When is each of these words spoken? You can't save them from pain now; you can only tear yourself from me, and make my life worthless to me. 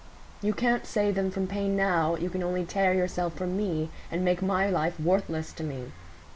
You 0.41 0.55
can't 0.55 0.87
save 0.87 1.13
them 1.13 1.29
from 1.29 1.45
pain 1.45 1.75
now; 1.75 2.15
you 2.15 2.31
can 2.31 2.41
only 2.41 2.65
tear 2.65 2.91
yourself 2.91 3.35
from 3.35 3.55
me, 3.55 3.91
and 4.11 4.25
make 4.25 4.41
my 4.41 4.67
life 4.67 4.99
worthless 4.99 5.53
to 5.53 5.63
me. 5.63 5.91